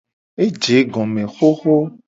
Eje 0.43 0.73
egome 0.81 1.23
hoho. 1.35 1.75